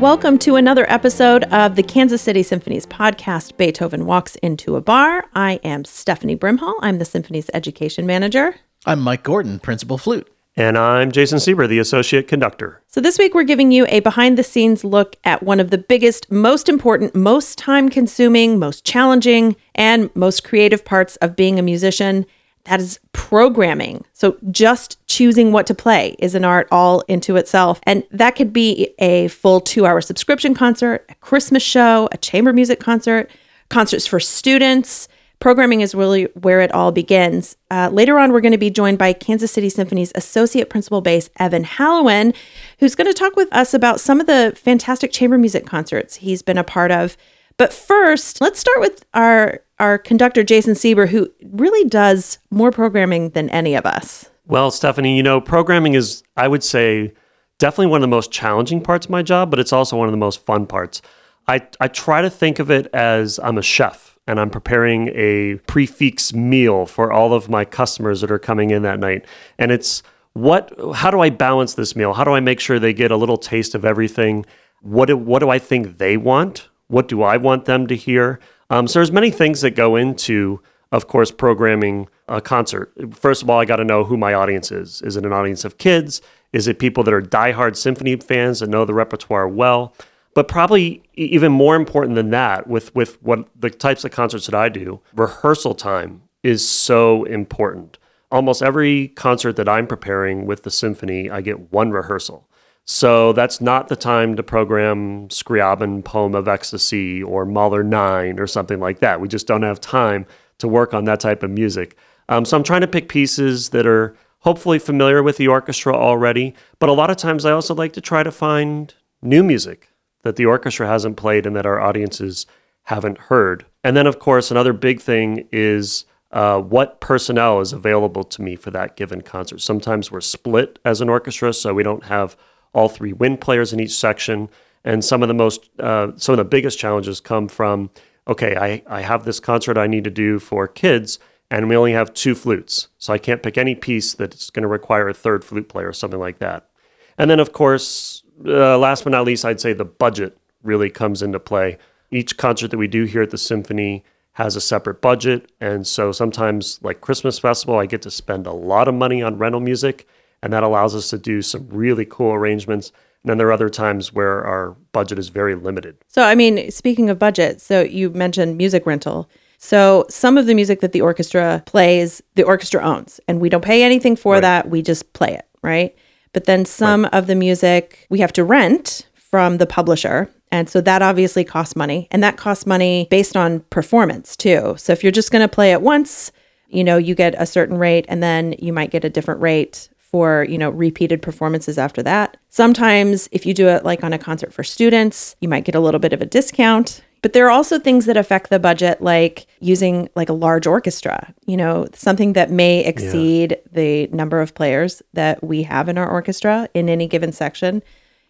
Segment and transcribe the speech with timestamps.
[0.00, 5.24] Welcome to another episode of the Kansas City Symphony's podcast, Beethoven Walks into a Bar.
[5.34, 6.74] I am Stephanie Brimhall.
[6.82, 8.56] I'm the Symphony's education manager.
[8.84, 10.30] I'm Mike Gordon, principal flute.
[10.54, 12.82] And I'm Jason Seber, the associate conductor.
[12.88, 15.78] So, this week we're giving you a behind the scenes look at one of the
[15.78, 21.62] biggest, most important, most time consuming, most challenging, and most creative parts of being a
[21.62, 22.26] musician
[22.66, 24.04] that is programming.
[24.12, 27.80] So just choosing what to play is an art all into itself.
[27.84, 32.52] And that could be a full two hour subscription concert, a Christmas show, a chamber
[32.52, 33.30] music concert,
[33.68, 35.08] concerts for students.
[35.38, 37.56] Programming is really where it all begins.
[37.70, 41.28] Uh, later on, we're going to be joined by Kansas City Symphony's Associate Principal Bass,
[41.38, 42.32] Evan Halloin,
[42.78, 46.40] who's going to talk with us about some of the fantastic chamber music concerts he's
[46.40, 47.18] been a part of.
[47.58, 53.30] But first, let's start with our our conductor Jason Seber, who really does more programming
[53.30, 54.30] than any of us.
[54.46, 57.12] Well, Stephanie, you know, programming is, I would say,
[57.58, 60.12] definitely one of the most challenging parts of my job, but it's also one of
[60.12, 61.02] the most fun parts.
[61.48, 65.56] I, I try to think of it as I'm a chef and I'm preparing a
[65.66, 69.24] prefix meal for all of my customers that are coming in that night.
[69.58, 72.12] And it's what how do I balance this meal?
[72.12, 74.44] How do I make sure they get a little taste of everything?
[74.82, 76.68] What do, what do I think they want?
[76.88, 78.40] What do I want them to hear?
[78.70, 80.60] Um, so there's many things that go into,
[80.92, 82.92] of course, programming a concert.
[83.14, 85.02] First of all, I got to know who my audience is.
[85.02, 86.20] Is it an audience of kids?
[86.52, 89.94] Is it people that are diehard symphony fans that know the repertoire well?
[90.34, 94.54] But probably even more important than that, with with what the types of concerts that
[94.54, 97.98] I do, rehearsal time is so important.
[98.30, 102.48] Almost every concert that I'm preparing with the symphony, I get one rehearsal.
[102.86, 108.46] So that's not the time to program Scriabin Poem of Ecstasy or Mahler 9 or
[108.46, 109.20] something like that.
[109.20, 110.24] We just don't have time
[110.58, 111.96] to work on that type of music.
[112.28, 116.54] Um, so I'm trying to pick pieces that are hopefully familiar with the orchestra already,
[116.78, 119.90] but a lot of times I also like to try to find new music
[120.22, 122.46] that the orchestra hasn't played and that our audiences
[122.84, 123.66] haven't heard.
[123.82, 128.54] And then, of course, another big thing is uh, what personnel is available to me
[128.54, 129.60] for that given concert.
[129.60, 132.36] Sometimes we're split as an orchestra, so we don't have
[132.76, 134.50] all three wind players in each section.
[134.84, 137.90] And some of the most, uh, some of the biggest challenges come from,
[138.28, 141.18] okay, I, I have this concert I need to do for kids,
[141.50, 142.88] and we only have two flutes.
[142.98, 145.94] So I can't pick any piece that's going to require a third flute player or
[145.94, 146.68] something like that.
[147.16, 151.22] And then, of course, uh, last but not least, I'd say the budget really comes
[151.22, 151.78] into play.
[152.10, 155.50] Each concert that we do here at the Symphony has a separate budget.
[155.62, 159.38] And so sometimes, like Christmas Festival, I get to spend a lot of money on
[159.38, 160.06] rental music
[160.42, 162.92] and that allows us to do some really cool arrangements.
[163.22, 165.96] And then there are other times where our budget is very limited.
[166.08, 169.28] So, I mean, speaking of budget, so you mentioned music rental.
[169.58, 173.64] So, some of the music that the orchestra plays, the orchestra owns, and we don't
[173.64, 174.40] pay anything for right.
[174.42, 174.70] that.
[174.70, 175.96] We just play it, right?
[176.32, 177.14] But then some right.
[177.14, 180.30] of the music we have to rent from the publisher.
[180.52, 182.06] And so that obviously costs money.
[182.10, 184.74] And that costs money based on performance too.
[184.78, 186.30] So, if you're just going to play it once,
[186.68, 189.88] you know, you get a certain rate and then you might get a different rate
[190.10, 192.36] for, you know, repeated performances after that.
[192.48, 195.80] Sometimes if you do it like on a concert for students, you might get a
[195.80, 197.02] little bit of a discount.
[197.22, 201.34] But there are also things that affect the budget, like using like a large orchestra,
[201.46, 203.56] you know, something that may exceed yeah.
[203.72, 207.82] the number of players that we have in our orchestra in any given section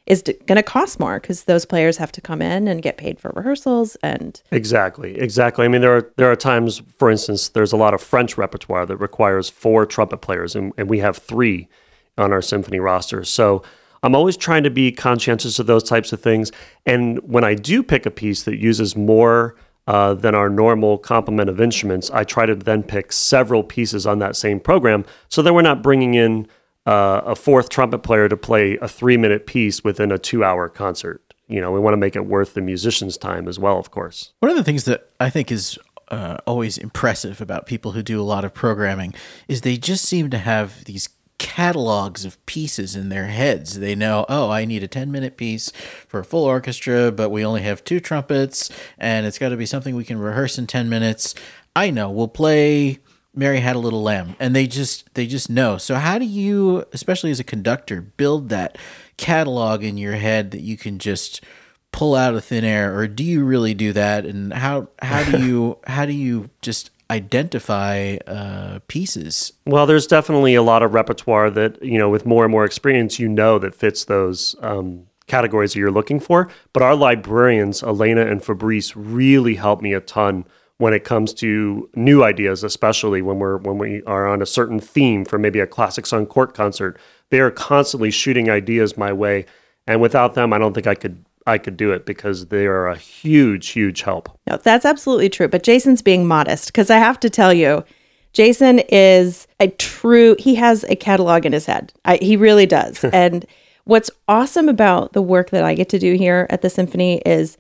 [0.06, 3.18] is going to cost more because those players have to come in and get paid
[3.18, 5.64] for rehearsals and exactly exactly.
[5.64, 8.86] I mean there are there are times for instance there's a lot of french repertoire
[8.86, 11.68] that requires four trumpet players and, and we have three
[12.16, 13.24] on our symphony roster.
[13.24, 13.62] So
[14.02, 16.52] i'm always trying to be conscientious of those types of things.
[16.86, 19.56] And when i do pick a piece that uses more
[19.88, 24.18] uh, than our normal complement of instruments i try to then pick several pieces on
[24.18, 26.46] that same program so that we're not bringing in
[26.86, 30.68] uh, a fourth trumpet player to play a three minute piece within a two hour
[30.68, 31.22] concert.
[31.48, 34.32] You know, we want to make it worth the musician's time as well, of course.
[34.40, 38.20] One of the things that I think is uh, always impressive about people who do
[38.20, 39.14] a lot of programming
[39.48, 43.78] is they just seem to have these catalogs of pieces in their heads.
[43.78, 45.70] They know, oh, I need a 10 minute piece
[46.08, 49.66] for a full orchestra, but we only have two trumpets, and it's got to be
[49.66, 51.34] something we can rehearse in 10 minutes.
[51.74, 53.00] I know, we'll play
[53.36, 55.76] Mary had a little lamb and they just they just know.
[55.76, 58.78] So how do you especially as a conductor build that
[59.16, 61.44] catalog in your head that you can just
[61.92, 65.42] pull out of thin air or do you really do that and how how do
[65.44, 69.52] you how do you just identify uh, pieces?
[69.64, 73.18] Well, there's definitely a lot of repertoire that you know with more and more experience
[73.18, 76.48] you know that fits those um, categories that you're looking for.
[76.72, 80.46] But our librarians, Elena and Fabrice, really help me a ton
[80.78, 84.80] when it comes to new ideas, especially when we're when we are on a certain
[84.80, 86.98] theme for maybe a Classics Uncorked concert.
[87.30, 89.46] They are constantly shooting ideas my way,
[89.86, 92.88] and without them, I don't think I could I could do it because they are
[92.88, 94.36] a huge, huge help.
[94.48, 95.48] No, that's absolutely true.
[95.48, 97.84] But Jason's being modest because I have to tell you,
[98.32, 101.92] Jason is a true, he has a catalog in his head.
[102.04, 103.04] I, he really does.
[103.12, 103.46] and
[103.84, 107.56] what's awesome about the work that I get to do here at the symphony is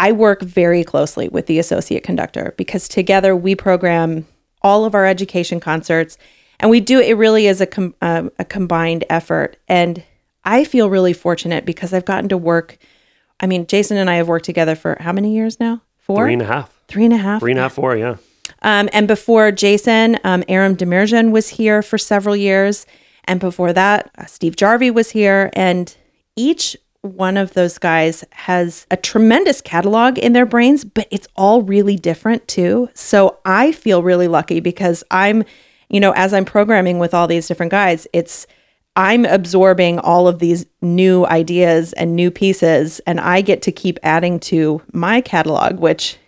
[0.00, 4.26] I work very closely with the associate conductor because together we program
[4.62, 6.16] all of our education concerts
[6.58, 9.58] and we do it really as a, com- um, a combined effort.
[9.68, 10.02] And
[10.42, 12.78] I feel really fortunate because I've gotten to work.
[13.40, 15.82] I mean, Jason and I have worked together for how many years now?
[15.98, 16.24] Four?
[16.24, 16.74] Three and a half.
[16.88, 17.40] Three and a half.
[17.40, 18.16] Three and a half, four, yeah.
[18.62, 22.86] Um, and before Jason, um, Aram Demirjian was here for several years.
[23.24, 25.50] And before that, uh, Steve Jarvi was here.
[25.52, 25.94] And
[26.36, 31.62] each one of those guys has a tremendous catalog in their brains, but it's all
[31.62, 32.88] really different too.
[32.94, 35.44] So I feel really lucky because I'm,
[35.88, 38.46] you know, as I'm programming with all these different guys, it's,
[38.96, 43.98] I'm absorbing all of these new ideas and new pieces, and I get to keep
[44.02, 46.18] adding to my catalog, which,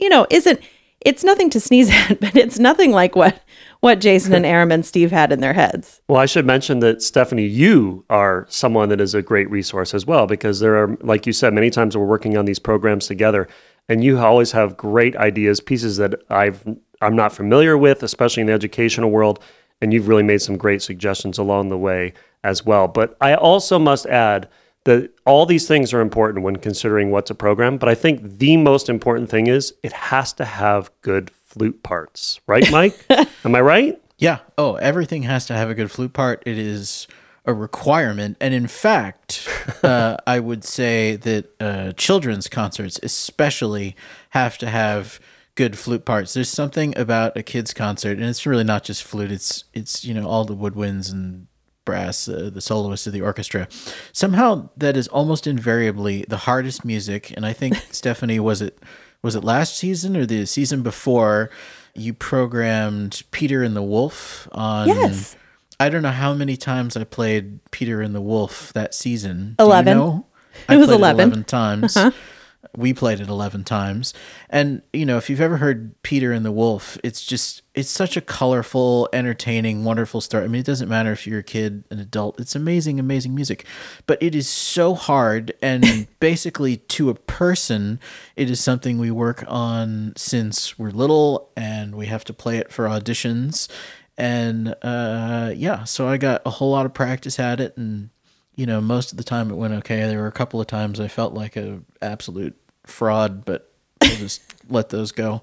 [0.00, 0.60] you know, isn't
[1.00, 3.40] it's nothing to sneeze at, but it's nothing like what
[3.80, 6.00] what Jason and Aram and Steve had in their heads.
[6.08, 10.06] Well, I should mention that Stephanie, you are someone that is a great resource as
[10.06, 13.48] well because there are, like you said, many times we're working on these programs together,
[13.88, 16.64] and you always have great ideas, pieces that I've
[17.02, 19.42] I'm not familiar with, especially in the educational world,
[19.80, 22.12] and you've really made some great suggestions along the way
[22.44, 22.88] as well.
[22.88, 24.48] But I also must add
[24.84, 27.78] that all these things are important when considering what's a program.
[27.78, 32.40] But I think the most important thing is it has to have good flute parts,
[32.46, 33.04] right, Mike?
[33.44, 34.02] Am I right?
[34.18, 34.38] Yeah.
[34.56, 36.42] Oh, everything has to have a good flute part.
[36.46, 37.08] It is
[37.44, 38.36] a requirement.
[38.40, 39.48] And in fact,
[39.82, 43.96] uh, I would say that uh, children's concerts, especially,
[44.30, 45.18] have to have
[45.54, 46.34] good flute parts.
[46.34, 49.32] There's something about a kids concert, and it's really not just flute.
[49.32, 51.48] It's it's you know all the woodwinds and
[51.84, 53.66] brass, uh, the soloists of the orchestra.
[54.12, 57.32] Somehow that is almost invariably the hardest music.
[57.36, 58.78] And I think Stephanie was it
[59.22, 61.50] was it last season or the season before
[61.94, 64.88] you programmed Peter and the Wolf on.
[64.88, 65.36] Yes.
[65.78, 69.56] I don't know how many times I played Peter and the Wolf that season.
[69.58, 69.84] 11.
[69.84, 70.26] Do you know?
[70.68, 71.28] It I was played 11.
[71.28, 71.96] 11 times.
[71.96, 72.10] Uh-huh.
[72.76, 74.14] We played it 11 times.
[74.48, 78.16] And, you know, if you've ever heard Peter and the Wolf, it's just, it's such
[78.16, 80.44] a colorful, entertaining, wonderful story.
[80.44, 83.64] I mean, it doesn't matter if you're a kid, an adult, it's amazing, amazing music.
[84.06, 85.52] But it is so hard.
[85.60, 87.98] And basically, to a person,
[88.36, 92.72] it is something we work on since we're little and we have to play it
[92.72, 93.68] for auditions.
[94.16, 97.76] And uh, yeah, so I got a whole lot of practice at it.
[97.76, 98.10] And,
[98.60, 100.00] you know, most of the time it went okay.
[100.00, 102.54] There were a couple of times I felt like a absolute
[102.84, 103.72] fraud, but
[104.02, 105.40] I'll just let those go.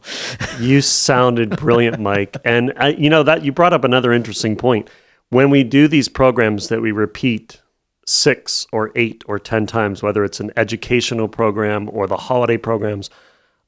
[0.60, 2.38] You sounded brilliant, Mike.
[2.46, 4.88] And I, you know that you brought up another interesting point.
[5.30, 7.60] When we do these programs that we repeat
[8.06, 13.10] six or eight or ten times, whether it's an educational program or the holiday programs,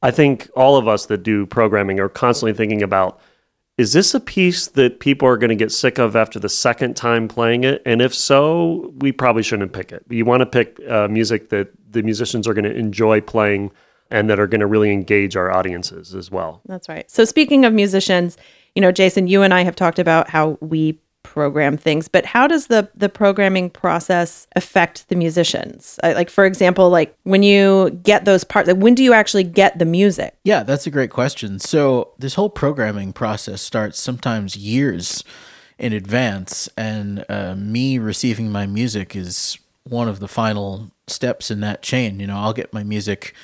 [0.04, 3.19] I think all of us that do programming are constantly thinking about
[3.80, 6.98] is this a piece that people are going to get sick of after the second
[6.98, 7.81] time playing it?
[7.86, 10.04] And if so, we probably shouldn't pick it.
[10.10, 13.72] You want to pick uh, music that the musicians are going to enjoy playing
[14.12, 16.62] and that are going to really engage our audiences as well.
[16.66, 17.10] That's right.
[17.10, 18.36] So speaking of musicians,
[18.76, 22.48] you know, Jason, you and I have talked about how we program things, but how
[22.48, 26.00] does the the programming process affect the musicians?
[26.03, 29.43] I, like for example, like when you get those parts, like when do you actually
[29.43, 30.36] get the music?
[30.43, 31.59] Yeah, that's a great question.
[31.59, 35.24] So, this whole programming process starts sometimes years
[35.77, 41.59] in advance, and uh, me receiving my music is one of the final steps in
[41.62, 42.19] that chain.
[42.19, 43.36] You know, I'll get my music.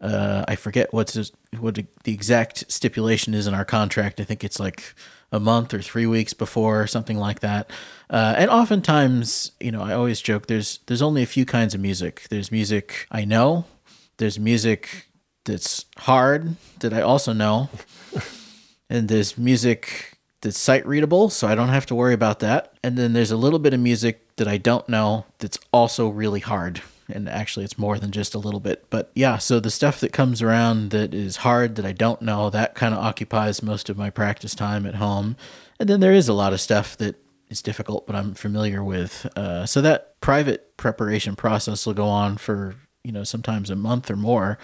[0.00, 4.20] Uh, I forget what's what the exact stipulation is in our contract.
[4.20, 4.94] I think it's like
[5.30, 7.70] a month or three weeks before, something like that.
[8.10, 11.80] Uh, and oftentimes, you know, I always joke there's there's only a few kinds of
[11.80, 12.26] music.
[12.30, 13.64] There's music I know.
[14.16, 15.06] There's music
[15.44, 17.68] that's hard that I also know.
[18.90, 22.72] and there's music that's sight readable, so I don't have to worry about that.
[22.82, 26.40] And then there's a little bit of music that I don't know that's also really
[26.40, 26.80] hard.
[27.08, 28.84] And actually, it's more than just a little bit.
[28.90, 32.50] But yeah, so the stuff that comes around that is hard that I don't know,
[32.50, 35.36] that kind of occupies most of my practice time at home.
[35.80, 37.16] And then there is a lot of stuff that
[37.48, 39.26] is difficult, but I'm familiar with.
[39.36, 44.10] Uh, so that private preparation process will go on for, you know, sometimes a month
[44.10, 44.58] or more.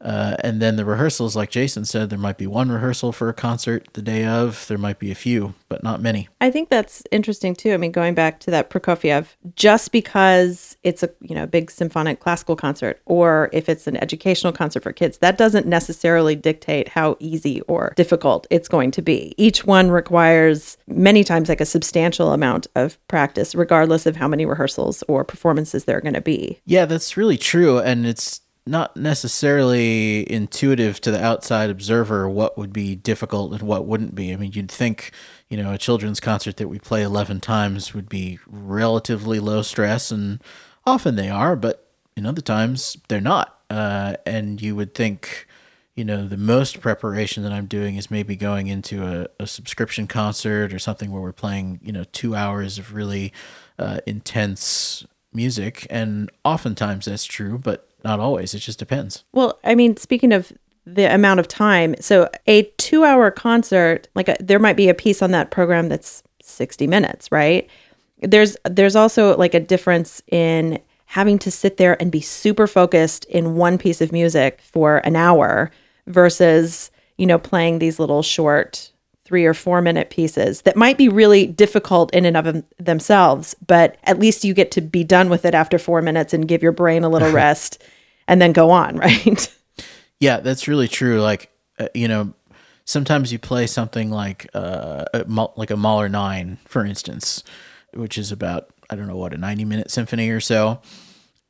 [0.00, 3.34] Uh, and then the rehearsals, like Jason said, there might be one rehearsal for a
[3.34, 4.66] concert the day of.
[4.68, 6.28] There might be a few, but not many.
[6.40, 7.72] I think that's interesting too.
[7.72, 12.20] I mean, going back to that Prokofiev, just because it's a you know big symphonic
[12.20, 17.16] classical concert, or if it's an educational concert for kids, that doesn't necessarily dictate how
[17.18, 19.34] easy or difficult it's going to be.
[19.36, 24.44] Each one requires many times like a substantial amount of practice, regardless of how many
[24.44, 26.60] rehearsals or performances there are going to be.
[26.66, 27.78] Yeah, that's really true.
[27.78, 33.86] And it's not necessarily intuitive to the outside observer what would be difficult and what
[33.86, 34.32] wouldn't be.
[34.32, 35.12] I mean, you'd think,
[35.48, 40.10] you know, a children's concert that we play 11 times would be relatively low stress,
[40.10, 40.42] and
[40.84, 43.60] often they are, but in other times they're not.
[43.70, 45.46] Uh, and you would think,
[45.94, 50.08] you know, the most preparation that I'm doing is maybe going into a, a subscription
[50.08, 53.32] concert or something where we're playing, you know, two hours of really
[53.78, 55.86] uh, intense music.
[55.88, 58.54] And oftentimes that's true, but not always.
[58.54, 59.24] It just depends.
[59.32, 60.52] Well, I mean, speaking of
[60.84, 64.94] the amount of time, so a two hour concert, like a, there might be a
[64.94, 67.68] piece on that program that's 60 minutes, right?
[68.20, 73.24] There's there's also like a difference in having to sit there and be super focused
[73.26, 75.70] in one piece of music for an hour
[76.06, 78.90] versus, you know, playing these little short
[79.26, 83.96] three or four minute pieces that might be really difficult in and of themselves, but
[84.04, 86.72] at least you get to be done with it after four minutes and give your
[86.72, 87.82] brain a little rest
[88.28, 89.52] and then go on, right?
[90.20, 91.20] Yeah, that's really true.
[91.20, 92.34] Like, uh, you know,
[92.84, 95.24] sometimes you play something like uh, a,
[95.56, 97.42] like a Mahler nine, for instance,
[97.92, 100.80] which is about I don't know what a ninety minute symphony or so,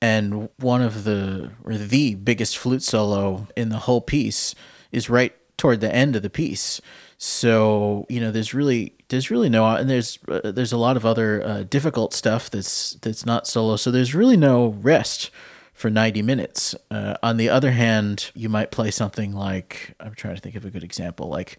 [0.00, 4.54] and one of the or the biggest flute solo in the whole piece
[4.90, 6.80] is right toward the end of the piece.
[7.19, 11.07] So you know, there's really there's really no and there's uh, there's a lot of
[11.07, 13.77] other uh, difficult stuff that's that's not solo.
[13.77, 15.31] So there's really no rest
[15.73, 16.75] for 90 minutes.
[16.91, 20.65] Uh, on the other hand, you might play something like I'm trying to think of
[20.65, 21.59] a good example, like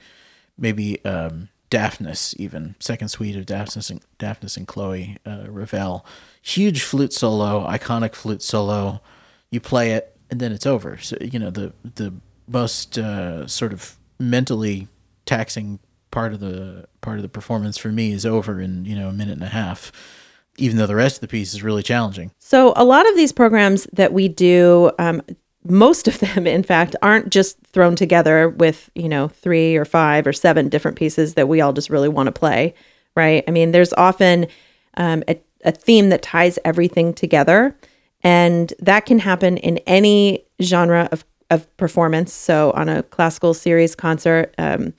[0.58, 6.06] maybe um, Daphnis, even second suite of Daphnis and Daphnis and Chloe uh, Ravel,
[6.42, 9.02] huge flute solo, iconic flute solo.
[9.52, 10.98] You play it and then it's over.
[10.98, 12.14] So you know the the
[12.48, 14.88] most uh, sort of mentally
[15.28, 15.80] taxing
[16.10, 19.14] part of the part of the performance for me is over in you know a
[19.14, 19.92] minute and a half
[20.58, 22.32] even though the rest of the piece is really challenging.
[22.40, 25.22] So, a lot of these programs that we do, um,
[25.64, 30.28] most of them, in fact, aren't just thrown together with, you know, three or five
[30.28, 32.74] or seven different pieces that we all just really want to play,
[33.16, 33.44] right?
[33.48, 34.48] I mean, there's often
[34.96, 37.78] um, a, a theme that ties everything together,
[38.24, 42.34] and that can happen in any genre of, of performance.
[42.34, 44.94] So, on a classical series concert, um,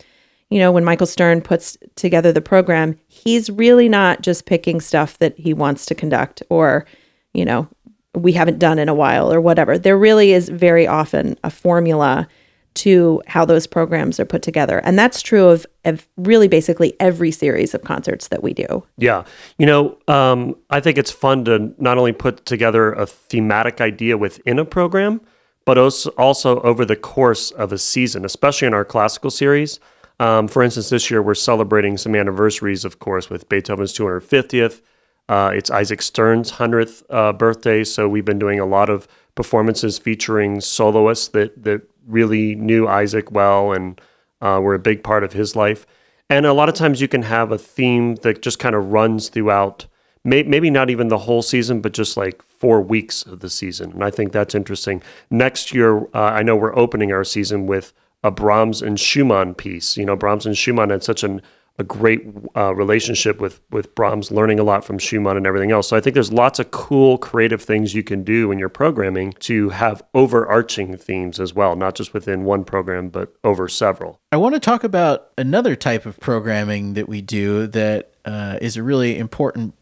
[0.50, 5.19] you know, when Michael Stern puts together the program, he's really not just picking stuff
[5.19, 6.87] that he wants to conduct or,
[7.35, 7.69] you know,
[8.14, 9.78] we haven't done in a while or whatever.
[9.78, 12.26] There really is very often a formula
[12.75, 14.78] to how those programs are put together.
[14.85, 18.85] And that's true of, of really basically every series of concerts that we do.
[18.97, 19.25] Yeah.
[19.59, 24.17] You know, um, I think it's fun to not only put together a thematic idea
[24.17, 25.21] within a program,
[25.64, 29.81] but also, also over the course of a season, especially in our classical series.
[30.20, 34.80] Um, for instance, this year we're celebrating some anniversaries, of course, with Beethoven's 250th.
[35.28, 37.84] Uh, it's Isaac Stern's 100th uh, birthday.
[37.84, 43.30] So we've been doing a lot of performances featuring soloists that, that really knew Isaac
[43.30, 44.00] well and
[44.40, 45.87] uh, were a big part of his life.
[46.30, 49.28] And a lot of times you can have a theme that just kind of runs
[49.28, 49.87] throughout,
[50.25, 53.92] may, maybe not even the whole season, but just like four weeks of the season.
[53.92, 55.02] And I think that's interesting.
[55.30, 59.96] Next year, uh, I know we're opening our season with a Brahms and Schumann piece.
[59.96, 61.40] You know, Brahms and Schumann had such an,
[61.78, 65.88] a great uh, relationship with with Brahms, learning a lot from Schumann and everything else.
[65.88, 69.32] So I think there's lots of cool, creative things you can do in your programming
[69.40, 74.20] to have overarching themes as well, not just within one program, but over several.
[74.32, 78.76] I want to talk about another type of programming that we do that uh, is
[78.76, 79.75] a really important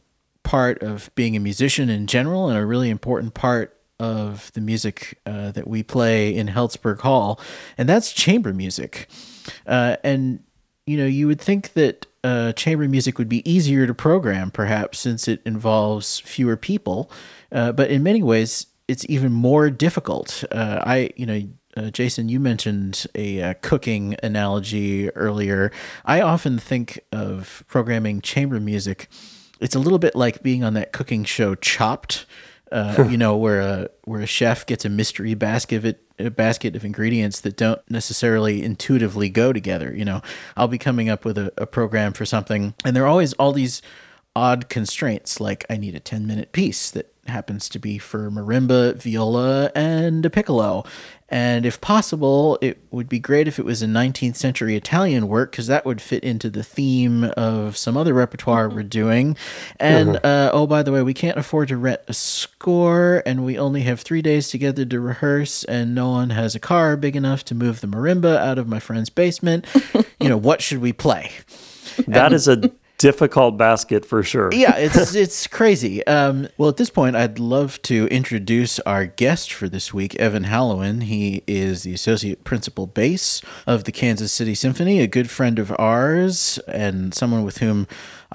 [0.43, 5.19] part of being a musician in general and a really important part of the music
[5.27, 7.41] uh, that we play in Helzberg Hall,
[7.79, 9.09] and that's chamber music.
[9.67, 10.41] Uh, and
[10.87, 14.99] you know, you would think that uh, chamber music would be easier to program, perhaps,
[15.01, 17.11] since it involves fewer people.
[17.51, 20.45] Uh, but in many ways, it's even more difficult.
[20.51, 21.43] Uh, I, you know.
[21.79, 25.71] Uh, Jason, you mentioned a cooking analogy earlier.
[26.07, 29.11] I often think of programming chamber music.
[29.61, 32.25] It's a little bit like being on that cooking show Chopped,
[32.73, 36.31] uh, you know, where a where a chef gets a mystery basket of it, a
[36.31, 39.95] basket of ingredients that don't necessarily intuitively go together.
[39.95, 40.23] You know,
[40.57, 43.53] I'll be coming up with a, a program for something, and there are always all
[43.53, 43.83] these
[44.35, 48.95] odd constraints, like I need a ten minute piece that happens to be for marimba,
[48.97, 50.85] viola, and a piccolo.
[51.29, 55.51] And if possible, it would be great if it was a 19th century Italian work
[55.51, 59.37] because that would fit into the theme of some other repertoire we're doing.
[59.81, 60.27] And mm-hmm.
[60.27, 63.81] uh, oh, by the way, we can't afford to rent a score, and we only
[63.83, 67.55] have three days together to rehearse, and no one has a car big enough to
[67.55, 69.67] move the marimba out of my friend's basement.
[70.21, 71.33] you know, what should we play?
[72.09, 74.51] That and, is a difficult basket for sure.
[74.53, 76.07] yeah, it's it's crazy.
[76.07, 80.45] Um, well, at this point, I'd love to introduce our guest for this week, Evan
[80.45, 81.03] Halloin.
[81.03, 85.75] He is the associate principal bass of the Kansas City Symphony, a good friend of
[85.79, 87.87] ours, and someone with whom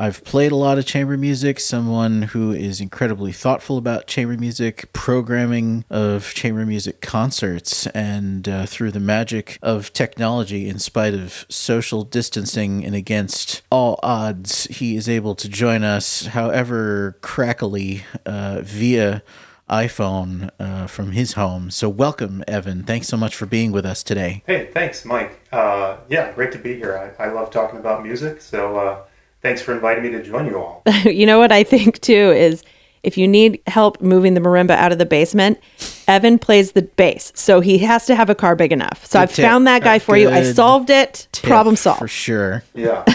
[0.02, 1.60] I've played a lot of chamber music.
[1.60, 8.66] Someone who is incredibly thoughtful about chamber music, programming of chamber music concerts, and uh,
[8.66, 14.96] through the magic of technology, in spite of social distancing and against all odds, he
[14.96, 19.22] is able to join us, however crackly, uh, via
[19.70, 21.70] iPhone uh, from his home.
[21.70, 22.82] So, welcome, Evan.
[22.86, 24.42] Thanks so much for being with us today.
[24.48, 25.42] Hey, thanks, Mike.
[25.52, 27.14] Uh, yeah, great to be here.
[27.20, 29.04] I, I love talking about music, so uh,
[29.42, 30.84] thanks for inviting me to join you all.
[31.06, 32.64] you know what I think too is
[33.04, 35.60] if you need help moving the marimba out of the basement,
[36.08, 37.32] Evan plays the bass.
[37.36, 39.06] So he has to have a car big enough.
[39.06, 39.46] So Good I've tip.
[39.46, 40.30] found that guy for you.
[40.30, 41.28] I Good solved it.
[41.32, 42.00] Tip Problem solved.
[42.00, 42.64] For sure.
[42.74, 43.06] Yeah.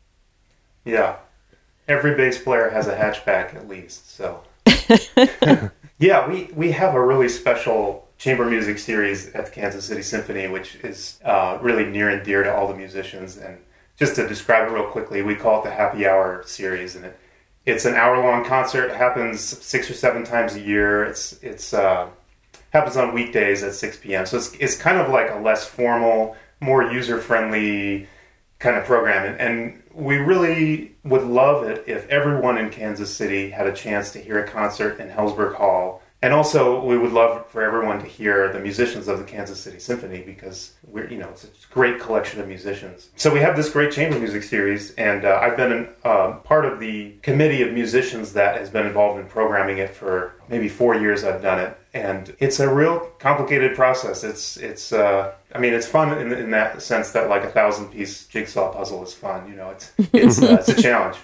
[0.84, 1.16] yeah.
[1.88, 4.42] Every bass player has a hatchback at least, so.
[5.98, 10.48] yeah, we, we have a really special chamber music series at the Kansas City Symphony,
[10.48, 13.36] which is uh, really near and dear to all the musicians.
[13.36, 13.58] And
[13.96, 17.18] just to describe it real quickly, we call it the Happy Hour series, and it,
[17.64, 18.90] it's an hour-long concert.
[18.90, 21.04] It happens six or seven times a year.
[21.04, 22.08] It's it's uh,
[22.70, 24.26] happens on weekdays at 6 p.m.
[24.26, 28.06] So it's it's kind of like a less formal, more user-friendly
[28.58, 33.50] kind of program, and, and we really would love it if everyone in Kansas City
[33.50, 36.02] had a chance to hear a concert in Helzberg Hall.
[36.26, 39.78] And also, we would love for everyone to hear the musicians of the Kansas City
[39.78, 43.10] Symphony because we're, you know, it's a great collection of musicians.
[43.14, 46.64] So we have this great chamber music series, and uh, I've been an, uh, part
[46.64, 50.96] of the committee of musicians that has been involved in programming it for maybe four
[50.96, 51.22] years.
[51.22, 54.24] I've done it, and it's a real complicated process.
[54.24, 57.92] It's, it's, uh, I mean, it's fun in, in that sense that like a thousand
[57.92, 59.48] piece jigsaw puzzle is fun.
[59.48, 61.18] You know, it's, it's, uh, it's a challenge.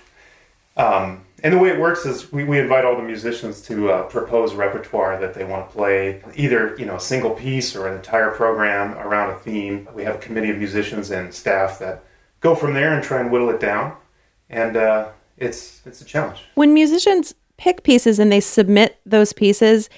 [0.76, 4.02] Um, and the way it works is we, we invite all the musicians to uh,
[4.05, 7.94] propose repertoire that they want to play, either you know a single piece or an
[7.94, 9.88] entire program around a theme.
[9.94, 12.05] We have a committee of musicians and staff that
[12.40, 13.96] go from there and try and whittle it down,
[14.48, 16.44] and uh, it's it's a challenge.
[16.55, 19.90] When musicians pick pieces and they submit those pieces,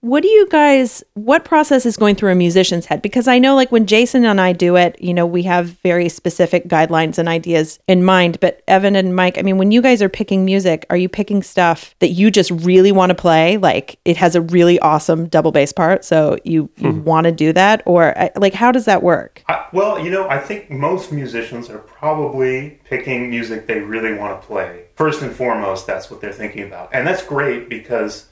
[0.00, 3.02] what do you guys what process is going through a musician's head?
[3.02, 6.08] Because i know like when jason and i do it you know we have very
[6.08, 8.38] specific guidelines and ideas in mind.
[8.40, 11.42] But evan and mike i mean when you guys are picking music are you picking
[11.42, 13.56] stuff that you just really want to play?
[13.56, 17.04] Like it has a really awesome double bass part so you you hmm.
[17.04, 17.82] want to do that?
[17.84, 19.42] Or like how does that work?
[19.48, 24.40] I, well, you know, I think most musicians are probably picking music they really want
[24.40, 24.84] to play.
[24.94, 26.90] First and foremost, that's what they're thinking about.
[26.92, 28.28] And that's great because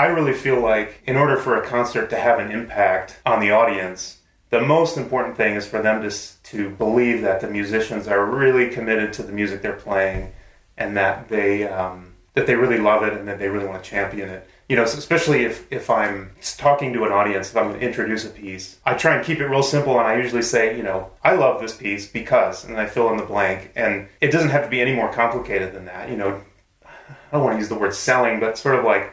[0.00, 3.50] I really feel like in order for a concert to have an impact on the
[3.50, 8.24] audience, the most important thing is for them to, to believe that the musicians are
[8.24, 10.32] really committed to the music they're playing
[10.78, 13.90] and that they, um, that they really love it and that they really want to
[13.90, 14.48] champion it.
[14.70, 18.24] You know, especially if, if I'm talking to an audience, if I'm going to introduce
[18.24, 21.10] a piece, I try and keep it real simple and I usually say, you know,
[21.22, 23.70] I love this piece because, and I fill in the blank.
[23.76, 26.08] And it doesn't have to be any more complicated than that.
[26.08, 26.40] You know,
[26.86, 29.12] I don't want to use the word selling, but sort of like,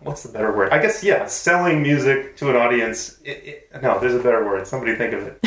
[0.00, 0.70] what's the better word?
[0.72, 3.18] I guess, yeah, selling music to an audience.
[3.24, 4.66] It, it, no, there's a better word.
[4.66, 5.38] Somebody think of it.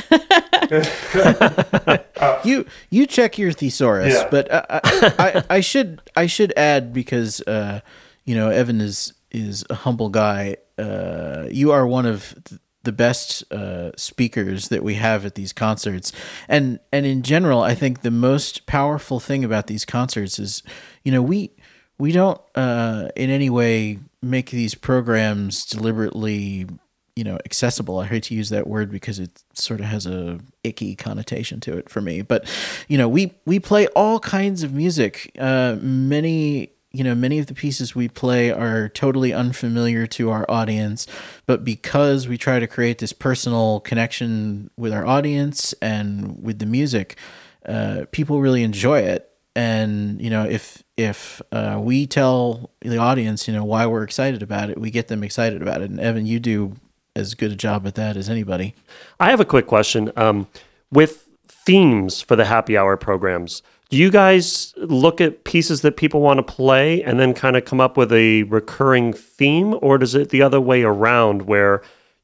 [2.45, 4.27] you you check your thesaurus, Yeah.
[4.29, 7.81] but I, I, I, I should I should add because uh,
[8.25, 10.57] you know Evan is is a humble guy.
[10.77, 15.53] Uh, you are one of th- the best uh, speakers that we have at these
[15.53, 16.11] concerts,
[16.47, 20.63] and and in general, I think the most powerful thing about these concerts is,
[21.03, 21.51] you know, we
[21.97, 26.67] we don't uh, in any way make these programs deliberately
[27.15, 27.99] you know accessible.
[27.99, 31.77] I hate to use that word because it sort of has a icky connotation to
[31.77, 32.49] it for me but
[32.87, 35.31] you know we we play all kinds of music.
[35.37, 40.45] Uh many you know many of the pieces we play are totally unfamiliar to our
[40.49, 41.07] audience
[41.45, 46.65] but because we try to create this personal connection with our audience and with the
[46.65, 47.17] music
[47.65, 49.27] uh people really enjoy it.
[49.53, 54.41] And you know if if uh, we tell the audience you know why we're excited
[54.41, 55.89] about it we get them excited about it.
[55.89, 56.75] And evan you do
[57.15, 58.73] as good a job at that as anybody.
[59.19, 60.11] I have a quick question.
[60.15, 60.47] Um,
[60.91, 66.21] with themes for the happy hour programs, do you guys look at pieces that people
[66.21, 70.15] want to play and then kind of come up with a recurring theme, or does
[70.15, 71.81] it the other way around where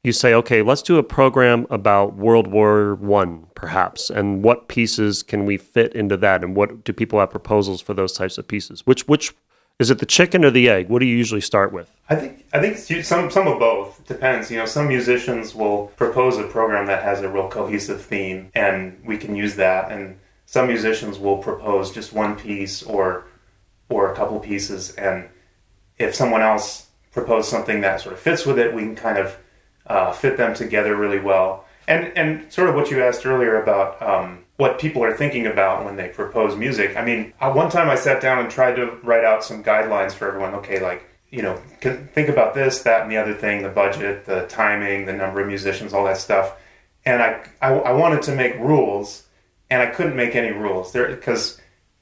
[0.08, 5.22] you say, okay, let's do a program about World War One, perhaps, and what pieces
[5.22, 8.48] can we fit into that, and what do people have proposals for those types of
[8.48, 8.88] pieces?
[8.88, 9.36] Which which
[9.80, 10.90] is it the chicken or the egg?
[10.90, 11.92] What do you usually start with?
[12.10, 14.00] I think I think some some of both.
[14.00, 14.50] It depends.
[14.50, 19.00] You know, some musicians will propose a program that has a real cohesive theme, and
[19.06, 19.92] we can use that.
[19.92, 23.26] And some musicians will propose just one piece or
[23.90, 25.30] or a couple pieces, and
[25.98, 29.38] if someone else proposes something that sort of fits with it, we can kind of
[29.88, 31.66] uh, fit them together really well.
[31.88, 35.86] And and sort of what you asked earlier about um, what people are thinking about
[35.86, 36.98] when they propose music.
[36.98, 40.12] I mean, uh, one time I sat down and tried to write out some guidelines
[40.12, 40.54] for everyone.
[40.56, 44.46] Okay, like you know, think about this, that, and the other thing, the budget, the
[44.48, 46.56] timing, the number of musicians, all that stuff.
[47.06, 49.28] And I, I, I wanted to make rules,
[49.70, 51.60] and I couldn't make any rules there because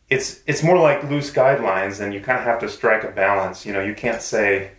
[0.09, 3.65] it's it's more like loose guidelines, and you kind of have to strike a balance.
[3.65, 4.71] You know, you can't say,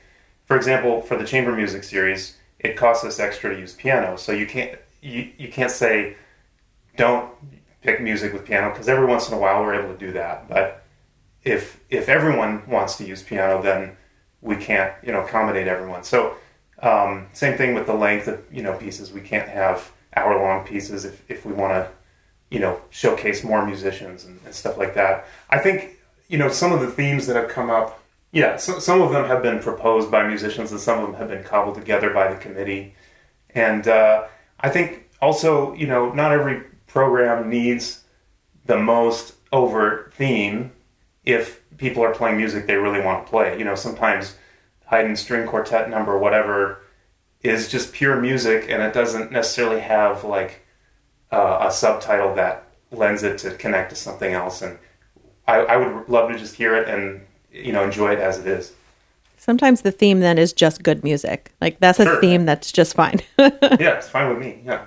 [0.46, 4.32] for example, for the chamber music series, it costs us extra to use piano, so
[4.32, 6.16] you can't you, you can't say
[6.96, 7.30] don't
[7.82, 10.48] pick music with piano because every once in a while we're able to do that,
[10.48, 10.82] but
[11.44, 13.96] if if everyone wants to use piano, then
[14.42, 16.02] we can't you know accommodate everyone.
[16.02, 16.36] So
[16.82, 19.12] um, same thing with the length of you know pieces.
[19.12, 21.90] We can't have hour long pieces if if we want to
[22.50, 25.26] you know showcase more musicians and, and, stuff like that.
[25.48, 25.98] I think
[26.28, 28.02] you know some of the themes that have come up.
[28.36, 31.28] Yeah, so, some of them have been proposed by musicians, and some of them have
[31.30, 32.94] been cobbled together by the committee.
[33.54, 34.26] And uh,
[34.60, 38.04] I think also, you know, not every program needs
[38.66, 40.72] the most overt theme
[41.24, 43.58] if people are playing music they really want to play.
[43.58, 44.36] You know, sometimes
[44.84, 46.82] Haydn string quartet number whatever
[47.40, 50.62] is just pure music and it doesn't necessarily have like
[51.32, 54.60] uh, a subtitle that lends it to connect to something else.
[54.60, 54.78] And
[55.48, 57.25] I, I would love to just hear it and
[57.64, 58.72] you know enjoy it as it is.
[59.38, 61.52] Sometimes the theme then is just good music.
[61.60, 62.20] Like that's a sure.
[62.20, 63.20] theme that's just fine.
[63.38, 64.62] yeah, it's fine with me.
[64.64, 64.86] Yeah.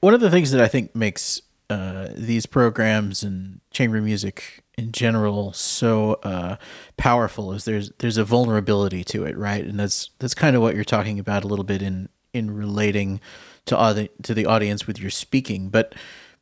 [0.00, 4.92] One of the things that I think makes uh, these programs and chamber music in
[4.92, 6.56] general so uh,
[6.96, 9.64] powerful is there's there's a vulnerability to it, right?
[9.64, 13.20] And that's that's kind of what you're talking about a little bit in in relating
[13.66, 15.94] to audi- to the audience with your speaking, but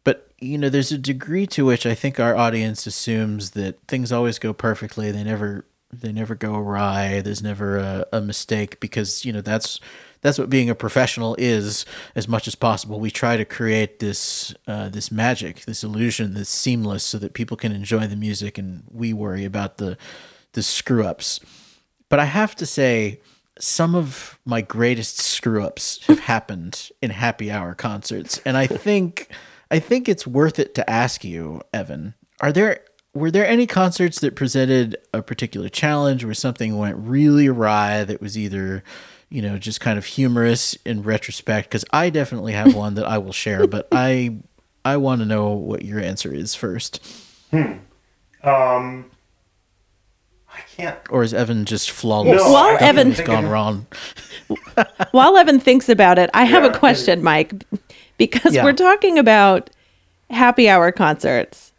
[0.06, 4.12] but you know there's a degree to which I think our audience assumes that things
[4.12, 5.10] always go perfectly.
[5.10, 7.20] They never they never go awry.
[7.20, 9.80] There's never a, a mistake because you know that's
[10.20, 13.00] that's what being a professional is as much as possible.
[13.00, 17.56] We try to create this uh, this magic, this illusion that's seamless, so that people
[17.56, 19.98] can enjoy the music, and we worry about the
[20.52, 21.40] the screw ups.
[22.08, 23.20] But I have to say,
[23.58, 29.30] some of my greatest screw ups have happened in happy hour concerts, and I think
[29.70, 32.14] I think it's worth it to ask you, Evan.
[32.40, 32.80] Are there
[33.14, 38.20] were there any concerts that presented a particular challenge where something went really awry that
[38.20, 38.84] was either
[39.28, 43.18] you know, just kind of humorous in retrospect because I definitely have one that I
[43.18, 44.36] will share, but I
[44.84, 47.04] I want to know what your answer is first.
[47.50, 47.72] Hmm.
[48.42, 49.10] Um.
[50.48, 50.98] I can't.
[51.10, 52.42] Or is Evan just flawless?
[52.42, 53.86] No, While Evan has gone wrong.
[55.10, 56.70] While Evan thinks about it, I have yeah.
[56.70, 57.52] a question, Mike,
[58.18, 58.64] because yeah.
[58.64, 59.70] we're talking about
[60.30, 61.72] happy hour concerts.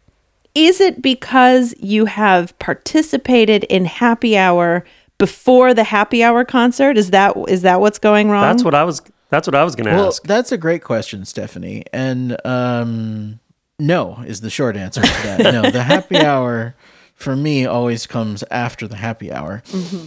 [0.54, 4.84] Is it because you have participated in happy hour
[5.18, 6.96] before the happy hour concert?
[6.96, 8.42] Is that is that what's going wrong?
[8.42, 9.02] That's what I was.
[9.30, 10.22] That's what I was going to well, ask.
[10.24, 11.84] That's a great question, Stephanie.
[11.92, 13.40] And um,
[13.78, 15.40] no is the short answer to that.
[15.52, 16.74] no, the happy hour
[17.14, 19.62] for me always comes after the happy hour.
[19.66, 20.06] Mm-hmm.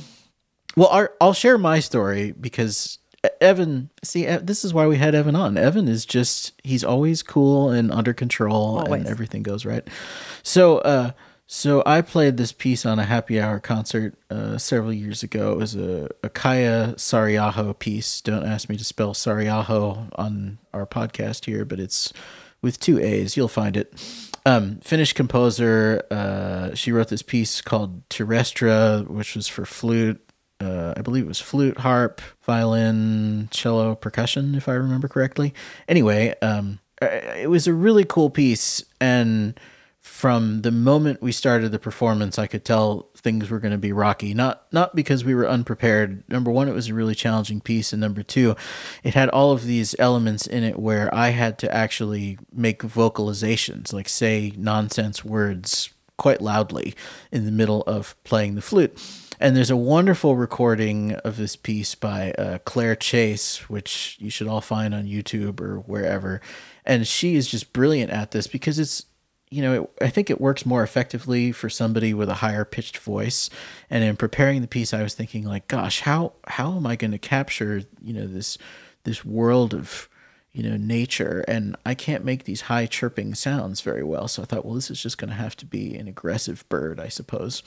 [0.75, 2.97] Well, our, I'll share my story because
[3.39, 5.57] Evan, see, this is why we had Evan on.
[5.57, 9.01] Evan is just, he's always cool and under control always.
[9.01, 9.87] and everything goes right.
[10.41, 11.11] So, uh,
[11.45, 15.51] so I played this piece on a happy hour concert uh, several years ago.
[15.51, 18.21] It was a, a Kaija Saariaho piece.
[18.21, 22.13] Don't ask me to spell Saariaho on our podcast here, but it's
[22.61, 23.35] with two A's.
[23.35, 23.93] You'll find it.
[24.45, 26.05] Um, Finnish composer.
[26.09, 30.25] Uh, she wrote this piece called Terrestre, which was for flute.
[30.61, 35.53] Uh, I believe it was flute, harp, violin, cello, percussion, if I remember correctly.
[35.87, 39.59] Anyway, um, it was a really cool piece, and
[39.99, 43.91] from the moment we started the performance, I could tell things were going to be
[43.91, 44.33] rocky.
[44.33, 46.23] Not not because we were unprepared.
[46.29, 48.55] Number one, it was a really challenging piece, and number two,
[49.03, 53.93] it had all of these elements in it where I had to actually make vocalizations,
[53.93, 56.93] like say nonsense words quite loudly
[57.31, 58.95] in the middle of playing the flute.
[59.41, 64.47] And there's a wonderful recording of this piece by uh, Claire Chase, which you should
[64.47, 66.41] all find on YouTube or wherever.
[66.85, 69.07] And she is just brilliant at this because it's
[69.49, 72.99] you know, it, I think it works more effectively for somebody with a higher pitched
[72.99, 73.49] voice.
[73.89, 77.11] And in preparing the piece, I was thinking like, gosh, how how am I going
[77.11, 78.59] to capture you know this
[79.05, 80.07] this world of
[80.53, 84.45] you know nature and i can't make these high chirping sounds very well so i
[84.45, 87.63] thought well this is just going to have to be an aggressive bird i suppose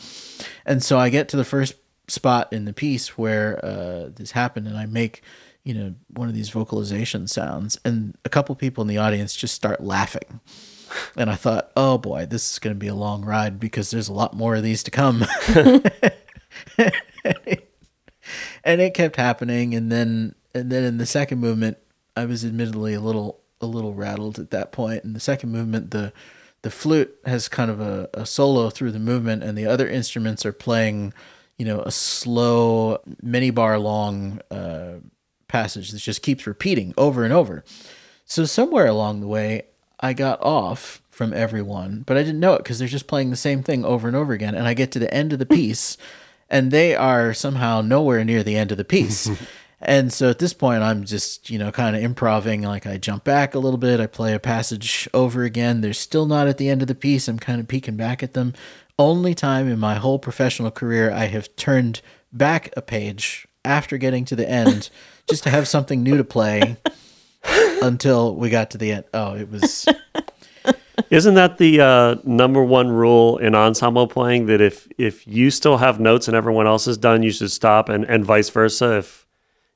[0.66, 1.74] and so i get to the first
[2.08, 5.22] spot in the piece where uh, this happened and i make
[5.64, 9.54] you know one of these vocalization sounds and a couple people in the audience just
[9.54, 10.40] start laughing
[11.16, 14.08] And I thought, oh boy, this is going to be a long ride because there's
[14.08, 15.24] a lot more of these to come.
[18.64, 21.78] and it kept happening and then and then in the second movement
[22.16, 25.04] I was admittedly a little a little rattled at that point.
[25.04, 26.12] In the second movement the
[26.62, 30.46] the flute has kind of a, a solo through the movement and the other instruments
[30.46, 31.12] are playing,
[31.58, 34.94] you know, a slow many bar long uh,
[35.46, 37.64] passage that just keeps repeating over and over.
[38.24, 39.66] So somewhere along the way
[40.00, 43.36] I got off from everyone, but I didn't know it because they're just playing the
[43.36, 44.54] same thing over and over again.
[44.54, 45.98] And I get to the end of the piece
[46.48, 49.28] and they are somehow nowhere near the end of the piece.
[49.84, 52.62] and so at this point, I'm just, you know, kind of improving.
[52.62, 55.80] Like I jump back a little bit, I play a passage over again.
[55.80, 57.28] They're still not at the end of the piece.
[57.28, 58.54] I'm kind of peeking back at them.
[58.98, 62.00] Only time in my whole professional career I have turned
[62.32, 64.90] back a page after getting to the end
[65.28, 66.76] just to have something new to play
[67.82, 69.04] until we got to the end.
[69.12, 69.86] Oh, it was
[71.10, 75.76] Isn't that the uh, number one rule in ensemble playing that if if you still
[75.76, 78.98] have notes and everyone else is done, you should stop, and, and vice versa.
[78.98, 79.23] If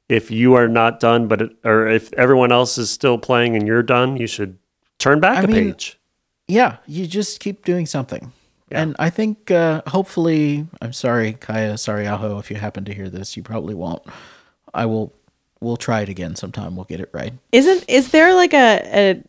[0.09, 3.67] if you are not done, but it, or if everyone else is still playing and
[3.67, 4.59] you're done, you should
[4.99, 5.99] turn back I a mean- page.
[6.47, 8.33] yeah, you just keep doing something.
[8.71, 13.09] And I think uh, hopefully, I'm sorry, Kaya, sorry, Aho, if you happen to hear
[13.09, 14.03] this, you probably won't.
[14.75, 15.15] I will,
[15.61, 16.77] we'll try it again sometime.
[16.77, 17.33] We'll get it right.
[17.51, 19.23] Isn't is there like a, a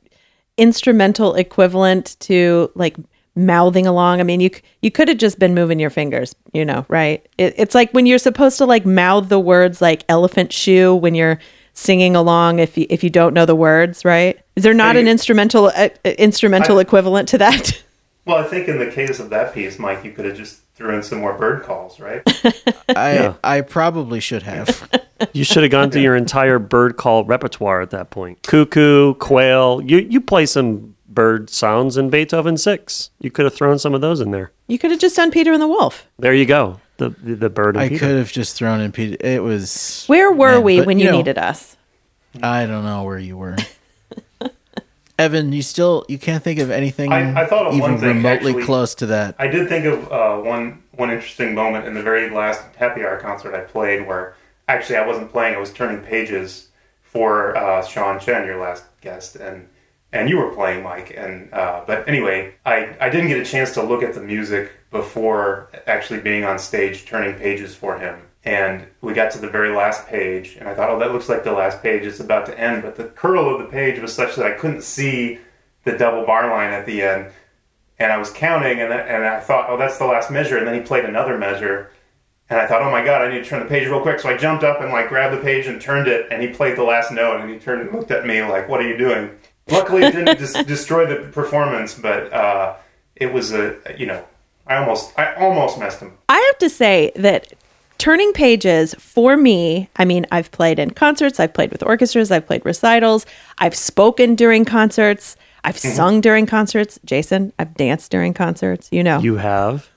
[0.58, 2.98] instrumental equivalent to like
[3.46, 4.20] mouthing along?
[4.20, 4.50] I mean, you
[4.82, 7.26] you could have just been moving your fingers, you know, right?
[7.38, 11.16] It, it's like when you're supposed to like mouth the words like elephant shoe when
[11.16, 11.40] you're
[11.74, 14.40] singing along if you if you don't know the words, right?
[14.56, 17.84] Is there not Hey, an instrumental uh, uh, instrumental I- equivalent to that?
[18.26, 20.94] Well, I think in the case of that piece, Mike, you could have just threw
[20.96, 22.22] in some more bird calls, right?
[22.90, 23.34] I, Yeah.
[23.44, 24.88] I probably should have.
[25.34, 28.42] You should have gone through your entire bird call repertoire at that point.
[28.44, 29.82] Cuckoo, quail.
[29.82, 33.10] You you play some bird sounds in Beethoven six.
[33.20, 34.52] You could have thrown some of those in there.
[34.68, 36.08] you could have just done Peter and the Wolf.
[36.18, 36.80] There you go.
[36.98, 37.76] The the, the bird.
[37.76, 38.00] And I Peter.
[38.08, 39.18] could have just thrown in Peter.
[39.20, 40.04] It was.
[40.08, 41.76] Where were Man, we but, when you you know- needed us?
[42.44, 43.58] I don't know where you were.
[45.18, 48.08] Evan, you still you can't think of anything I- I thought of even one thing,
[48.18, 48.64] remotely actually.
[48.66, 49.36] close to that.
[49.38, 53.18] I did think of uh, one one interesting moment in the very last happy hour
[53.20, 54.36] concert I played, where
[54.70, 56.68] actually I wasn't playing; I was turning pages
[57.02, 59.68] for uh, Sean Chen, your last guest, and
[60.12, 61.14] and you were playing, Mike.
[61.16, 64.72] And uh, but anyway, I I didn't get a chance to look at the music
[64.92, 68.22] before actually being on stage turning pages for him.
[68.46, 71.44] And we got to the very last page, and I thought, oh, that looks like
[71.44, 72.04] the last page.
[72.06, 74.84] It's about to end, but the curl of the page was such that I couldn't
[74.84, 75.40] see
[75.84, 77.32] the double bar line at the end
[78.00, 80.58] and I was counting, and, and I thought, oh, that's the last measure.
[80.58, 81.92] And then he played another measure,
[82.50, 84.20] and I thought, oh my god, I need to turn the page real quick.
[84.20, 86.78] So I jumped up and like grabbed the page and turned it, and he played
[86.78, 89.32] the last note, and he turned and looked at me like, what are you doing?
[89.72, 92.76] Luckily, it didn't dis- destroy the performance, but uh,
[93.16, 94.24] it was a, you know,
[94.68, 96.18] I almost, I almost messed him.
[96.28, 97.54] I have to say that
[97.98, 102.46] turning pages for me, I mean, I've played in concerts, I've played with orchestras, I've
[102.46, 103.26] played recitals,
[103.58, 107.00] I've spoken during concerts, I've sung during concerts.
[107.06, 109.20] Jason, I've danced during concerts, you know.
[109.20, 109.90] You have.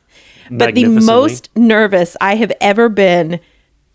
[0.51, 3.41] but the most nervous I have ever been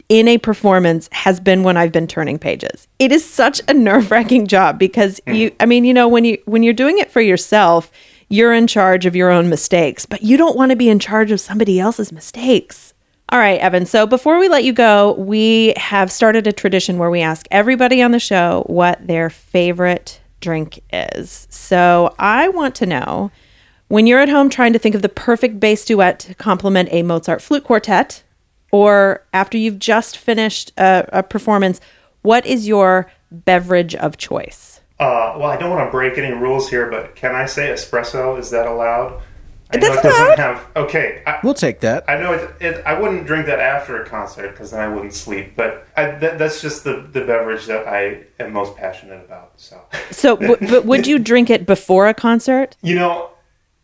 [0.10, 2.88] in a performance has been when I've been turning pages.
[3.00, 5.36] It is such a nerve-wracking job because mm.
[5.36, 7.91] you I mean, you know, when you when you're doing it for yourself,
[8.30, 11.32] you're in charge of your own mistakes, but you don't want to be in charge
[11.32, 12.93] of somebody else's mistakes.
[13.30, 13.86] All right, Evan.
[13.86, 18.02] So before we let you go, we have started a tradition where we ask everybody
[18.02, 21.46] on the show what their favorite drink is.
[21.50, 23.32] So I want to know
[23.89, 27.04] when you're at home trying to think of the perfect bass duet to complement a
[27.04, 28.24] Mozart flute quartet,
[28.72, 31.80] or after you've just finished a, a performance,
[32.22, 34.82] what is your beverage of choice?
[35.00, 38.38] Uh, well, I don't want to break any rules here, but can I say espresso?
[38.40, 39.22] Is that allowed?
[39.70, 40.40] I That's know it allowed.
[40.40, 40.66] have.
[40.78, 42.06] Okay, I, We'll take that.
[42.08, 42.86] I know it, it.
[42.86, 45.56] I wouldn't drink that after a concert because then I wouldn't sleep.
[45.58, 49.52] But I, that, that's just the, the beverage that I am most passionate about.
[49.58, 52.78] So, So, w- but would you drink it before a concert?
[52.82, 53.30] you know,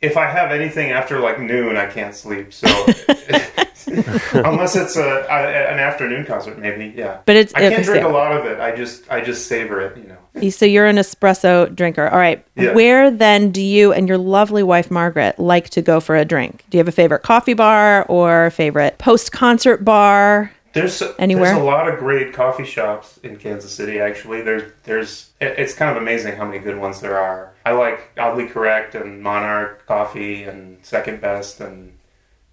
[0.03, 2.53] if I have anything after like noon, I can't sleep.
[2.53, 2.67] So,
[4.33, 7.19] unless it's a, a an afternoon concert, maybe yeah.
[7.25, 8.59] But it's- I can't it's- drink a lot of it.
[8.59, 9.97] I just I just savor it.
[9.97, 10.49] You know.
[10.49, 12.07] So you're an espresso drinker.
[12.09, 12.43] All right.
[12.55, 12.73] Yeah.
[12.73, 16.63] Where then do you and your lovely wife Margaret like to go for a drink?
[16.69, 20.51] Do you have a favorite coffee bar or favorite post-concert bar?
[20.73, 21.45] There's Anywhere?
[21.45, 23.99] There's a lot of great coffee shops in Kansas City.
[23.99, 27.53] Actually, there's there's it's kind of amazing how many good ones there are.
[27.65, 31.93] I like Oddly Correct and Monarch Coffee and Second Best and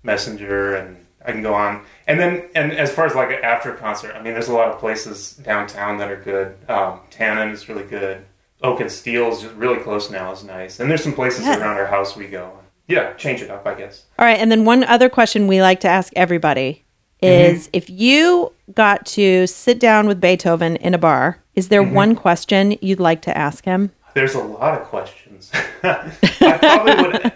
[0.03, 1.85] Messenger and I can go on.
[2.07, 4.79] And then and as far as like after concert, I mean, there's a lot of
[4.79, 6.57] places downtown that are good.
[6.69, 8.25] Um, Tannin is really good.
[8.63, 10.33] Oak and Steel is just really close now.
[10.33, 11.59] is nice, and there's some places Yeah.
[11.59, 12.59] around our house we go.
[12.87, 14.05] Yeah, change it up, I guess.
[14.19, 16.85] All right, and then one other question we like to ask everybody
[17.23, 17.55] Mm-hmm.
[17.55, 21.95] is if you got to sit down with Beethoven in a bar, is there mm-hmm.
[21.95, 23.93] one question you'd like to ask him?
[24.15, 25.51] There's a lot of questions.
[25.83, 27.33] I probably would.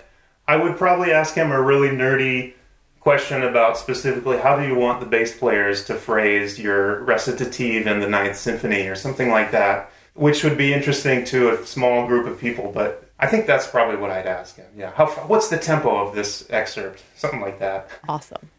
[0.47, 2.53] I would probably ask him a really nerdy
[3.01, 8.01] question about specifically how do you want the bass players to phrase your recitative in
[8.01, 12.27] the Ninth Symphony or something like that, which would be interesting to a small group
[12.27, 12.73] of people.
[12.75, 14.67] But I think that's probably what I'd ask him.
[14.77, 17.03] Yeah, how what's the tempo of this excerpt?
[17.17, 17.89] Something like that.
[18.09, 18.51] Awesome.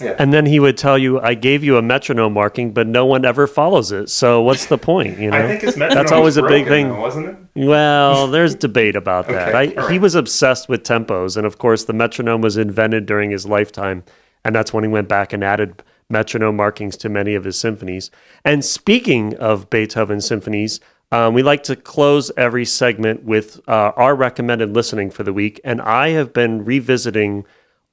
[0.00, 0.14] Yeah.
[0.18, 3.24] And then he would tell you, "I gave you a metronome marking, but no one
[3.24, 4.10] ever follows it.
[4.10, 6.88] So what's the point?" You know, I think his metronome that's always a big thing.
[6.88, 7.36] though, wasn't it?
[7.54, 9.54] Well, there's debate about that.
[9.54, 13.06] Okay, I, all He was obsessed with tempos, and of course, the metronome was invented
[13.06, 14.04] during his lifetime,
[14.44, 18.10] and that's when he went back and added metronome markings to many of his symphonies.
[18.44, 20.78] And speaking of Beethoven symphonies,
[21.10, 25.60] um, we like to close every segment with uh, our recommended listening for the week,
[25.64, 27.44] and I have been revisiting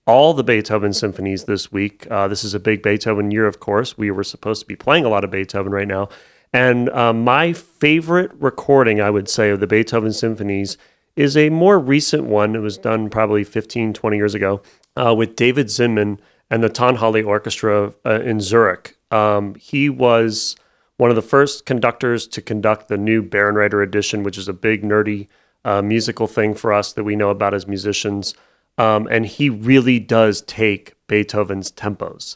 [0.05, 2.07] all the Beethoven symphonies this week.
[2.11, 3.97] Uh, this is a big Beethoven year, of course.
[3.97, 6.09] We were supposed to be playing a lot of Beethoven right now.
[6.51, 10.77] And um, my favorite recording, I would say, of the Beethoven symphonies
[11.15, 12.55] is a more recent one.
[12.55, 14.61] It was done probably 15, 20 years ago
[14.95, 18.97] uh, with David Zinman and the Tonhalle Orchestra uh, in Zurich.
[19.09, 20.55] Um, he was
[20.97, 24.83] one of the first conductors to conduct the new Bärenreiter edition, which is a big,
[24.83, 25.27] nerdy
[25.65, 28.35] uh, musical thing for us that we know about as musicians.
[28.77, 32.35] Um, and he really does take Beethoven's tempos.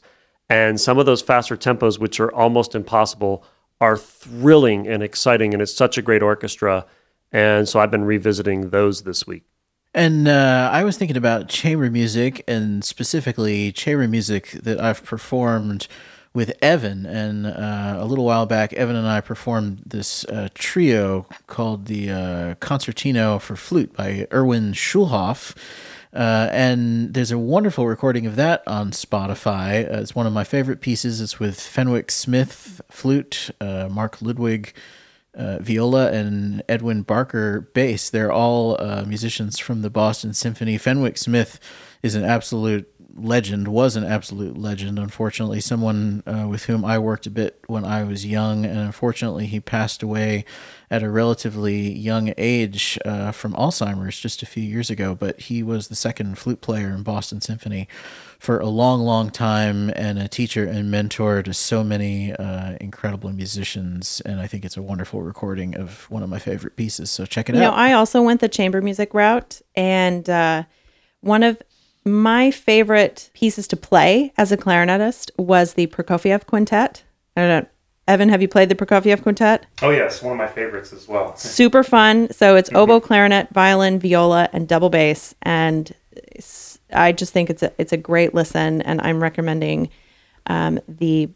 [0.50, 3.44] And some of those faster tempos, which are almost impossible,
[3.82, 5.54] are thrilling and exciting.
[5.54, 6.86] And it's such a great orchestra.
[7.32, 9.44] And so I've been revisiting those this week.
[9.94, 15.88] And uh, I was thinking about chamber music, and specifically chamber music that I've performed
[16.38, 17.08] with Evan.
[17.08, 22.12] And uh, a little while back, Evan and I performed this uh, trio called the
[22.12, 25.56] uh, Concertino for Flute by Erwin Schulhoff.
[26.14, 29.92] Uh, and there's a wonderful recording of that on Spotify.
[29.92, 31.22] Uh, it's one of my favorite pieces.
[31.22, 34.76] It's with Fenwick Smith flute, uh, Mark Ludwig
[35.34, 38.12] viola and Edwin Barker bass.
[38.12, 40.78] They're all musicians from the Boston Symphony.
[40.78, 41.60] Fenwick Smith
[42.04, 45.00] is an absolute legend, was an absolute legend.
[45.00, 49.48] Unfortunately, someone uh, with whom I worked a bit when I was young, and unfortunately,
[49.48, 50.46] he passed away
[50.90, 55.16] at a relatively young age uh, from Alzheimer's just a few years ago.
[55.16, 57.88] But he was the second flute player in Boston Symphony
[58.40, 63.32] for a long, long time and a teacher and mentor to so many uh, incredible
[63.32, 64.22] musicians.
[64.26, 67.10] And I think it's a wonderful recording of one of my favorite pieces.
[67.10, 67.74] So check it You out.
[67.74, 70.64] I also went the chamber music route, and uh,
[71.22, 71.62] one of
[72.08, 77.04] my favorite pieces to play as a clarinetist was the Prokofiev Quintet.
[77.36, 77.70] I don't know,
[78.08, 79.66] Evan, have you played the Prokofiev Quintet?
[79.82, 81.36] Oh yes, one of my favorites as well.
[81.38, 82.32] Super fun.
[82.32, 85.94] So it's oboe, clarinet, violin, viola, and double bass, and
[86.94, 89.90] I just think it's a it's a great listen, and I'm recommending
[90.46, 91.30] um, the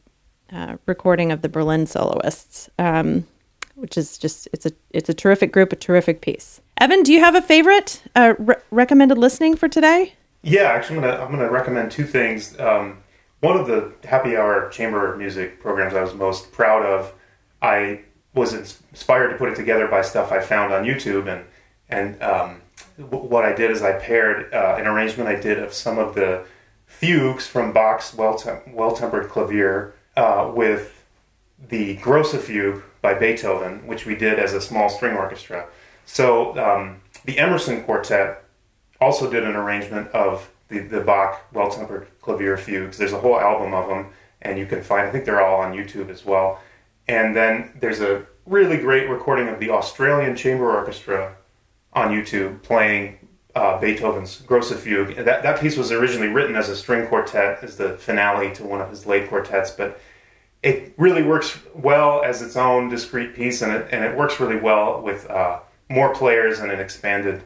[0.52, 2.70] uh, recording of the Berlin soloists.
[2.80, 3.28] Um,
[3.76, 6.62] which is just it's a it's a terrific group, a terrific piece.
[6.80, 10.14] Evan, do you have a favorite uh, re- recommended listening for today?
[10.44, 12.60] Yeah, actually, I'm gonna I'm gonna recommend two things.
[12.60, 12.98] Um,
[13.42, 17.14] one of the happy hour chamber music programs I was most proud of,
[17.62, 18.02] I
[18.34, 21.46] was inspired to put it together by stuff I found on YouTube, and
[21.90, 22.62] and um,
[22.98, 26.16] w- what I did is I paired uh, an arrangement I did of some of
[26.16, 26.46] the
[26.88, 31.06] fugues from Bach's well well tempered clavier uh, with
[31.70, 35.68] the Grosse Fugue by Beethoven, which we did as a small string orchestra.
[36.06, 38.41] So um, the Emerson Quartet
[39.02, 42.98] also did an arrangement of the, the Bach well tempered clavier fugues.
[42.98, 45.74] There's a whole album of them, and you can find, I think they're all on
[45.74, 46.62] YouTube as well.
[47.08, 51.36] And then there's a really great recording of the Australian Chamber Orchestra
[51.94, 53.18] on YouTube playing
[53.56, 55.16] uh, Beethoven's Grosse Fugue.
[55.16, 58.80] That, that piece was originally written as a string quartet, as the finale to one
[58.80, 60.00] of his late quartets, but
[60.64, 64.60] it really works well as its own discrete piece, and it, and it works really
[64.60, 65.60] well with uh,
[65.90, 67.44] more players and an expanded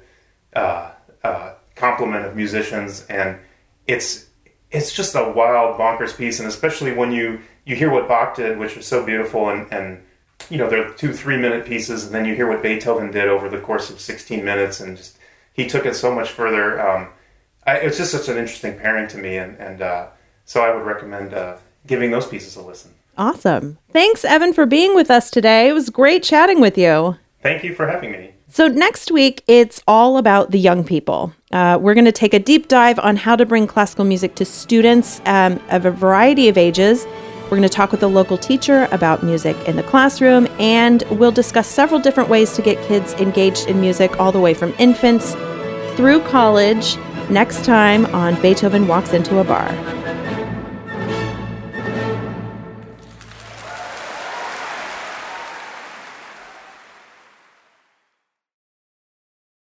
[0.55, 0.91] uh,
[1.26, 3.38] uh, complement of musicians, and
[3.88, 4.28] it's
[4.71, 8.57] it's just a wild, bonkers piece, and especially when you you hear what Bach did,
[8.57, 10.03] which was so beautiful, and and
[10.49, 13.49] you know they're two three minute pieces, and then you hear what Beethoven did over
[13.49, 15.17] the course of sixteen minutes, and just
[15.53, 16.80] he took it so much further.
[16.80, 17.09] Um,
[17.65, 20.07] I, it's just such an interesting pairing to me, and and uh,
[20.45, 21.57] so I would recommend uh,
[21.88, 22.91] giving those pieces a listen.
[23.17, 23.78] Awesome.
[23.91, 25.69] Thanks, Evan, for being with us today.
[25.69, 27.15] It was great chatting with you.
[27.41, 28.34] Thank you for having me.
[28.55, 31.33] So, next week, it's all about the young people.
[31.51, 34.45] Uh, we're going to take a deep dive on how to bring classical music to
[34.45, 37.05] students um, of a variety of ages
[37.43, 41.33] We're going to talk with a local teacher about music in the classroom, and we'll
[41.33, 45.33] discuss several different ways to get kids engaged in music all the way from infants
[45.97, 46.95] through college
[47.29, 50.04] next time on Beethoven Walks into a Bar.